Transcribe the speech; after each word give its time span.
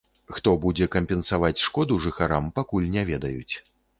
Хто 0.35 0.53
будзе 0.63 0.87
кампенсаваць 0.95 1.63
шкоду 1.67 1.99
жыхарам, 2.07 2.49
пакуль 2.57 2.91
не 2.95 3.07
ведаюць. 3.13 3.55